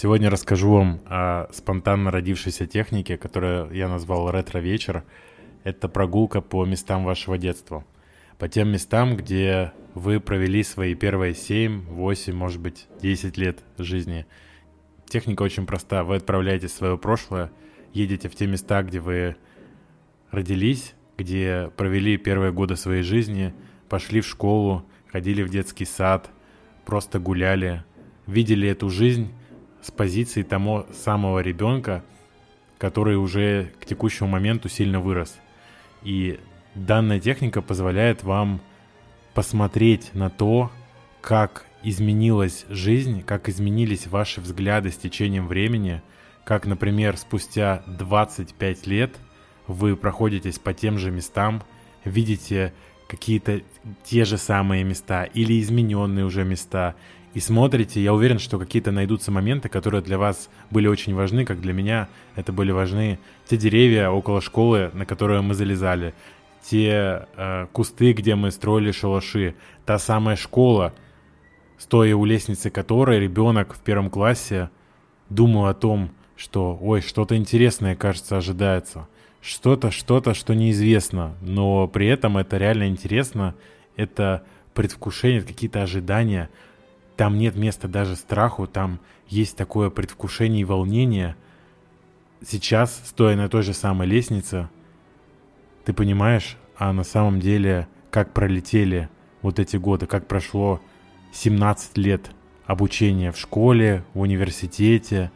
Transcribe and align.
Сегодня 0.00 0.30
расскажу 0.30 0.70
вам 0.70 1.00
о 1.06 1.48
спонтанно 1.52 2.12
родившейся 2.12 2.68
технике, 2.68 3.16
которую 3.16 3.74
я 3.74 3.88
назвал 3.88 4.30
ретро-вечер. 4.30 5.02
Это 5.64 5.88
прогулка 5.88 6.40
по 6.40 6.64
местам 6.64 7.04
вашего 7.04 7.36
детства. 7.36 7.84
По 8.38 8.48
тем 8.48 8.68
местам, 8.68 9.16
где 9.16 9.72
вы 9.94 10.20
провели 10.20 10.62
свои 10.62 10.94
первые 10.94 11.34
7, 11.34 11.86
8, 11.86 12.32
может 12.32 12.60
быть, 12.60 12.86
10 13.02 13.36
лет 13.38 13.64
жизни. 13.76 14.24
Техника 15.08 15.42
очень 15.42 15.66
проста. 15.66 16.04
Вы 16.04 16.14
отправляетесь 16.14 16.70
в 16.70 16.76
свое 16.76 16.96
прошлое, 16.96 17.50
едете 17.92 18.28
в 18.28 18.36
те 18.36 18.46
места, 18.46 18.84
где 18.84 19.00
вы 19.00 19.34
родились, 20.30 20.94
где 21.16 21.72
провели 21.76 22.16
первые 22.18 22.52
годы 22.52 22.76
своей 22.76 23.02
жизни, 23.02 23.52
пошли 23.88 24.20
в 24.20 24.28
школу, 24.28 24.84
ходили 25.10 25.42
в 25.42 25.48
детский 25.48 25.86
сад, 25.86 26.30
просто 26.84 27.18
гуляли, 27.18 27.82
видели 28.28 28.68
эту 28.68 28.90
жизнь 28.90 29.32
с 29.82 29.90
позиции 29.90 30.42
того 30.42 30.86
самого 30.92 31.40
ребенка, 31.40 32.04
который 32.78 33.16
уже 33.16 33.72
к 33.80 33.86
текущему 33.86 34.28
моменту 34.28 34.68
сильно 34.68 35.00
вырос. 35.00 35.36
И 36.02 36.38
данная 36.74 37.20
техника 37.20 37.62
позволяет 37.62 38.22
вам 38.22 38.60
посмотреть 39.34 40.14
на 40.14 40.30
то, 40.30 40.70
как 41.20 41.66
изменилась 41.82 42.64
жизнь, 42.68 43.22
как 43.22 43.48
изменились 43.48 44.06
ваши 44.06 44.40
взгляды 44.40 44.90
с 44.90 44.96
течением 44.96 45.46
времени, 45.46 46.02
как, 46.44 46.66
например, 46.66 47.16
спустя 47.16 47.82
25 47.86 48.86
лет 48.86 49.16
вы 49.66 49.96
проходитесь 49.96 50.58
по 50.58 50.72
тем 50.72 50.98
же 50.98 51.10
местам, 51.10 51.62
видите 52.04 52.72
какие-то 53.08 53.62
те 54.04 54.24
же 54.24 54.38
самые 54.38 54.84
места 54.84 55.24
или 55.24 55.60
измененные 55.60 56.24
уже 56.24 56.44
места, 56.44 56.94
и 57.34 57.40
смотрите, 57.40 58.00
я 58.02 58.14
уверен, 58.14 58.38
что 58.38 58.58
какие-то 58.58 58.90
найдутся 58.90 59.30
моменты, 59.30 59.68
которые 59.68 60.02
для 60.02 60.18
вас 60.18 60.48
были 60.70 60.86
очень 60.86 61.14
важны, 61.14 61.44
как 61.44 61.60
для 61.60 61.72
меня 61.72 62.08
это 62.36 62.52
были 62.52 62.70
важны 62.70 63.18
те 63.46 63.56
деревья 63.56 64.10
около 64.10 64.40
школы, 64.40 64.90
на 64.94 65.04
которые 65.06 65.40
мы 65.42 65.54
залезали, 65.54 66.14
те 66.62 67.26
э, 67.36 67.66
кусты, 67.72 68.12
где 68.12 68.34
мы 68.34 68.50
строили 68.50 68.92
шалаши, 68.92 69.54
та 69.84 69.98
самая 69.98 70.36
школа, 70.36 70.94
стоя 71.78 72.14
у 72.16 72.24
лестницы 72.24 72.70
которой 72.70 73.20
ребенок 73.20 73.74
в 73.74 73.80
первом 73.80 74.10
классе 74.10 74.70
думал 75.28 75.66
о 75.66 75.74
том, 75.74 76.10
что, 76.36 76.78
ой, 76.80 77.02
что-то 77.02 77.36
интересное, 77.36 77.96
кажется, 77.96 78.36
ожидается. 78.36 79.08
Что-то, 79.40 79.90
что-то, 79.90 80.34
что 80.34 80.54
неизвестно, 80.54 81.34
но 81.40 81.86
при 81.88 82.06
этом 82.08 82.38
это 82.38 82.56
реально 82.56 82.88
интересно, 82.88 83.54
это 83.96 84.44
предвкушение, 84.74 85.42
какие-то 85.42 85.82
ожидания– 85.82 86.50
там 87.18 87.36
нет 87.36 87.56
места 87.56 87.88
даже 87.88 88.14
страху, 88.14 88.68
там 88.68 89.00
есть 89.26 89.56
такое 89.56 89.90
предвкушение 89.90 90.60
и 90.60 90.64
волнение. 90.64 91.34
Сейчас, 92.46 93.02
стоя 93.04 93.34
на 93.34 93.48
той 93.48 93.64
же 93.64 93.74
самой 93.74 94.06
лестнице, 94.06 94.68
ты 95.84 95.92
понимаешь, 95.92 96.56
а 96.76 96.92
на 96.92 97.02
самом 97.02 97.40
деле, 97.40 97.88
как 98.12 98.32
пролетели 98.32 99.08
вот 99.42 99.58
эти 99.58 99.76
годы, 99.76 100.06
как 100.06 100.28
прошло 100.28 100.80
17 101.32 101.98
лет 101.98 102.30
обучения 102.66 103.32
в 103.32 103.36
школе, 103.36 104.04
в 104.14 104.20
университете. 104.20 105.32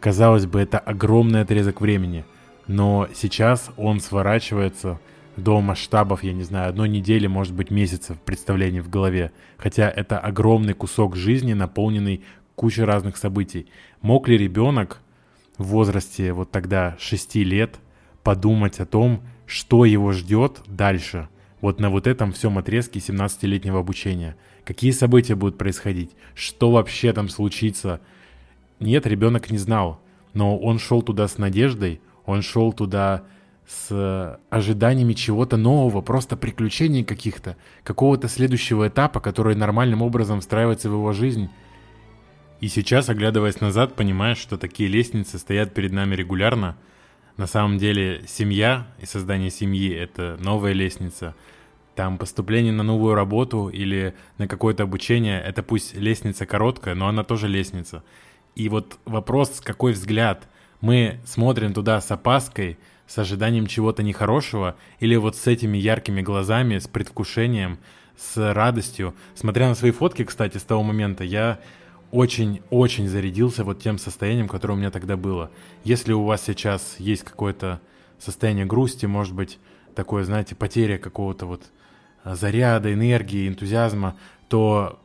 Казалось 0.00 0.46
бы, 0.46 0.60
это 0.60 0.80
огромный 0.80 1.42
отрезок 1.42 1.80
времени, 1.80 2.24
но 2.66 3.08
сейчас 3.14 3.70
он 3.76 4.00
сворачивается 4.00 5.00
до 5.36 5.60
масштабов, 5.60 6.22
я 6.22 6.32
не 6.32 6.44
знаю, 6.44 6.68
одной 6.68 6.88
недели, 6.88 7.26
может 7.26 7.54
быть, 7.54 7.70
месяцев 7.70 8.18
представлений 8.20 8.80
в 8.80 8.88
голове. 8.88 9.32
Хотя 9.56 9.90
это 9.90 10.18
огромный 10.18 10.74
кусок 10.74 11.16
жизни, 11.16 11.54
наполненный 11.54 12.22
кучей 12.54 12.84
разных 12.84 13.16
событий. 13.16 13.66
Мог 14.00 14.28
ли 14.28 14.38
ребенок 14.38 15.00
в 15.58 15.64
возрасте 15.64 16.32
вот 16.32 16.50
тогда 16.50 16.96
6 16.98 17.34
лет 17.36 17.76
подумать 18.22 18.78
о 18.80 18.86
том, 18.86 19.22
что 19.46 19.84
его 19.84 20.12
ждет 20.12 20.62
дальше, 20.66 21.28
вот 21.60 21.80
на 21.80 21.90
вот 21.90 22.06
этом 22.06 22.32
всем 22.32 22.58
отрезке 22.58 23.00
17-летнего 23.00 23.80
обучения? 23.80 24.36
Какие 24.64 24.92
события 24.92 25.34
будут 25.34 25.58
происходить? 25.58 26.12
Что 26.34 26.70
вообще 26.70 27.12
там 27.12 27.28
случится? 27.28 28.00
Нет, 28.80 29.06
ребенок 29.06 29.50
не 29.50 29.58
знал, 29.58 30.00
но 30.32 30.56
он 30.56 30.78
шел 30.78 31.02
туда 31.02 31.28
с 31.28 31.38
надеждой, 31.38 32.00
он 32.26 32.42
шел 32.42 32.72
туда 32.72 33.24
с 33.66 34.38
ожиданиями 34.50 35.14
чего-то 35.14 35.56
нового, 35.56 36.00
просто 36.00 36.36
приключений 36.36 37.04
каких-то, 37.04 37.56
какого-то 37.82 38.28
следующего 38.28 38.88
этапа, 38.88 39.20
который 39.20 39.54
нормальным 39.54 40.02
образом 40.02 40.40
встраивается 40.40 40.90
в 40.90 40.92
его 40.92 41.12
жизнь. 41.12 41.48
И 42.60 42.68
сейчас, 42.68 43.08
оглядываясь 43.08 43.60
назад, 43.60 43.94
понимаешь, 43.94 44.38
что 44.38 44.56
такие 44.58 44.88
лестницы 44.88 45.38
стоят 45.38 45.74
перед 45.74 45.92
нами 45.92 46.14
регулярно. 46.14 46.76
На 47.36 47.46
самом 47.46 47.78
деле 47.78 48.22
семья 48.26 48.86
и 49.00 49.06
создание 49.06 49.50
семьи— 49.50 49.92
это 49.94 50.36
новая 50.40 50.72
лестница. 50.72 51.34
Там 51.94 52.16
поступление 52.18 52.72
на 52.72 52.82
новую 52.82 53.14
работу 53.14 53.68
или 53.68 54.14
на 54.38 54.46
какое-то 54.46 54.84
обучение— 54.84 55.40
это 55.46 55.62
пусть 55.62 55.94
лестница 55.94 56.46
короткая, 56.46 56.94
но 56.94 57.08
она 57.08 57.24
тоже 57.24 57.48
лестница. 57.48 58.02
И 58.54 58.68
вот 58.68 58.98
вопрос, 59.04 59.60
какой 59.60 59.92
взгляд. 59.92 60.48
Мы 60.84 61.18
смотрим 61.24 61.72
туда 61.72 62.00
с 62.00 62.10
опаской— 62.10 62.78
с 63.06 63.18
ожиданием 63.18 63.66
чего-то 63.66 64.02
нехорошего, 64.02 64.76
или 64.98 65.16
вот 65.16 65.36
с 65.36 65.46
этими 65.46 65.76
яркими 65.76 66.22
глазами, 66.22 66.78
с 66.78 66.88
предвкушением, 66.88 67.78
с 68.16 68.52
радостью. 68.52 69.14
Смотря 69.34 69.68
на 69.68 69.74
свои 69.74 69.90
фотки, 69.90 70.24
кстати, 70.24 70.58
с 70.58 70.62
того 70.62 70.82
момента, 70.82 71.24
я 71.24 71.60
очень-очень 72.10 73.08
зарядился 73.08 73.64
вот 73.64 73.82
тем 73.82 73.98
состоянием, 73.98 74.48
которое 74.48 74.74
у 74.74 74.76
меня 74.76 74.90
тогда 74.90 75.16
было. 75.16 75.50
Если 75.82 76.12
у 76.12 76.24
вас 76.24 76.42
сейчас 76.44 76.96
есть 76.98 77.24
какое-то 77.24 77.80
состояние 78.18 78.64
грусти, 78.64 79.06
может 79.06 79.34
быть, 79.34 79.58
такое, 79.94 80.24
знаете, 80.24 80.54
потеря 80.54 80.96
какого-то 80.98 81.46
вот 81.46 81.62
а, 82.22 82.36
заряда, 82.36 82.92
энергии, 82.92 83.48
энтузиазма, 83.48 84.16
то 84.48 85.00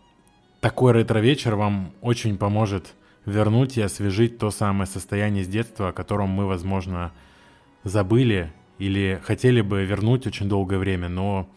такой 0.62 0.94
ретро-вечер 0.94 1.56
вам 1.56 1.92
очень 2.02 2.38
поможет 2.38 2.94
вернуть 3.30 3.78
и 3.78 3.82
освежить 3.82 4.38
то 4.38 4.52
самое 4.52 4.88
состояние 4.88 5.44
с 5.44 5.48
детства, 5.48 5.90
о 5.90 5.94
котором 5.94 6.30
мы, 6.30 6.46
возможно, 6.46 7.14
забыли 7.84 8.52
или 8.78 9.22
хотели 9.24 9.62
бы 9.62 9.86
вернуть 9.86 10.28
очень 10.28 10.50
долгое 10.50 10.78
время, 10.78 11.10
но 11.10 11.50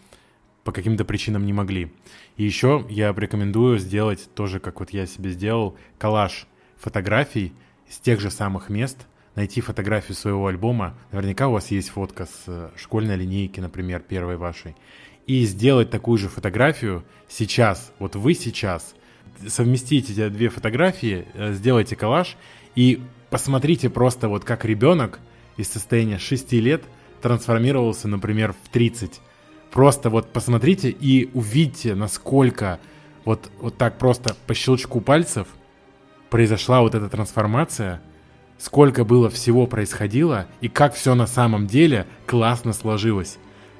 по 0.65 0.73
каким-то 0.73 1.05
причинам 1.05 1.45
не 1.47 1.53
могли. 1.53 1.93
И 2.37 2.45
еще 2.45 2.87
я 2.89 3.13
рекомендую 3.13 3.79
сделать 3.79 4.29
тоже, 4.35 4.61
как 4.61 4.81
вот 4.81 4.91
я 4.91 5.07
себе 5.07 5.31
сделал, 5.31 5.77
коллаж 5.99 6.47
фотографий 6.77 7.53
с 7.89 7.99
тех 7.99 8.21
же 8.21 8.31
самых 8.31 8.69
мест, 8.69 9.07
найти 9.35 9.61
фотографию 9.61 10.17
своего 10.17 10.47
альбома. 10.47 10.97
Наверняка 11.11 11.49
у 11.49 11.53
вас 11.53 11.71
есть 11.71 11.91
фотка 11.91 12.27
с 12.27 12.45
э, 12.47 12.71
школьной 12.77 13.17
линейки, 13.17 13.61
например, 13.61 14.01
первой 14.01 14.37
вашей. 14.37 14.77
И 15.27 15.45
сделать 15.45 15.91
такую 15.91 16.19
же 16.19 16.29
фотографию 16.29 17.05
сейчас, 17.29 17.93
вот 17.99 18.17
вы 18.17 18.35
сейчас, 18.35 18.95
совместите 19.49 20.13
эти 20.13 20.29
две 20.29 20.49
фотографии, 20.49 21.27
э, 21.35 21.53
сделайте 21.53 21.97
коллаж 21.97 22.37
и 22.75 23.01
посмотрите 23.31 23.91
просто 23.91 24.29
вот 24.29 24.45
как 24.45 24.65
ребенок– 24.65 25.19
из 25.57 25.69
состояния 25.71 26.19
6 26.19 26.53
лет 26.55 26.83
трансформировался, 27.21 28.09
например, 28.09 28.53
в 28.53 28.69
30. 28.69 29.21
Просто 29.71 30.11
вот 30.11 30.33
посмотрите 30.33 30.91
и 30.91 31.31
увидите, 31.35 31.95
насколько 31.95 32.79
вот, 33.25 33.51
вот 33.61 33.77
так 33.77 33.99
просто 33.99 34.37
по 34.47 34.55
щелчку 34.55 35.01
пальцев 35.01 35.47
произошла 36.31 36.81
вот 36.81 36.95
эта 36.95 37.09
трансформация, 37.09 38.03
сколько 38.59 39.05
было 39.05 39.31
всего 39.31 39.67
происходило 39.67 40.47
и 40.61 40.69
как 40.69 40.95
все 40.95 41.15
на 41.15 41.27
самом 41.27 41.67
деле 41.67 42.07
классно 42.27 42.73
сложилось. 42.73 43.39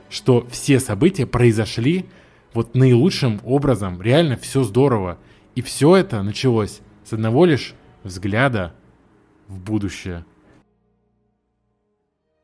Что 0.09 0.47
все 0.51 0.79
события 0.79 1.27
произошли 1.27 2.07
вот 2.53 2.75
наилучшим 2.75 3.41
образом, 3.45 4.01
реально 4.03 4.37
все 4.37 4.63
здорово. 4.63 5.19
И 5.55 5.63
все 5.63 5.97
это 5.97 6.23
началось 6.23 6.81
с 7.05 7.13
одного 7.13 7.45
лишь 7.45 7.75
взгляда 8.05 8.75
в 9.49 9.59
будущее– 9.61 10.25